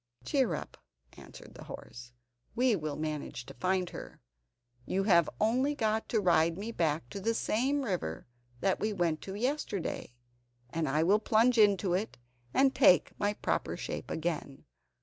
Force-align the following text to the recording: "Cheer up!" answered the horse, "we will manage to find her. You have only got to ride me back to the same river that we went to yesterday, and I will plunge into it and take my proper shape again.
"Cheer 0.25 0.55
up!" 0.55 0.77
answered 1.15 1.53
the 1.53 1.65
horse, 1.65 2.11
"we 2.55 2.75
will 2.75 2.95
manage 2.95 3.45
to 3.45 3.53
find 3.53 3.91
her. 3.91 4.19
You 4.87 5.03
have 5.03 5.29
only 5.39 5.75
got 5.75 6.09
to 6.09 6.19
ride 6.19 6.57
me 6.57 6.71
back 6.71 7.07
to 7.11 7.19
the 7.19 7.35
same 7.35 7.83
river 7.83 8.25
that 8.61 8.79
we 8.79 8.93
went 8.93 9.21
to 9.21 9.35
yesterday, 9.35 10.15
and 10.71 10.89
I 10.89 11.03
will 11.03 11.19
plunge 11.19 11.59
into 11.59 11.93
it 11.93 12.17
and 12.51 12.73
take 12.73 13.13
my 13.19 13.35
proper 13.35 13.77
shape 13.77 14.09
again. 14.09 14.65